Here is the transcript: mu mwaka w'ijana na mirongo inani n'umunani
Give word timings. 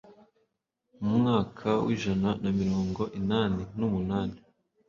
mu 1.03 1.09
mwaka 1.17 1.67
w'ijana 1.85 2.29
na 2.43 2.49
mirongo 2.59 3.01
inani 3.19 3.63
n'umunani 3.77 4.37